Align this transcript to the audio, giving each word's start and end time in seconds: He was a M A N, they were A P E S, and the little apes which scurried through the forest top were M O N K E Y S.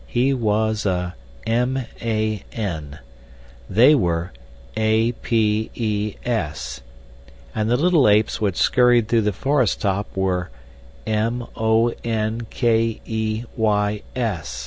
He 0.07 0.33
was 0.33 0.83
a 0.87 1.13
M 1.45 1.85
A 2.01 2.41
N, 2.53 2.97
they 3.69 3.93
were 3.93 4.31
A 4.75 5.11
P 5.11 5.69
E 5.75 6.15
S, 6.25 6.81
and 7.53 7.69
the 7.69 7.77
little 7.77 8.09
apes 8.09 8.41
which 8.41 8.57
scurried 8.57 9.07
through 9.09 9.21
the 9.21 9.31
forest 9.31 9.81
top 9.81 10.07
were 10.17 10.49
M 11.05 11.45
O 11.55 11.93
N 12.03 12.47
K 12.49 12.99
E 13.05 13.43
Y 13.55 14.01
S. 14.15 14.57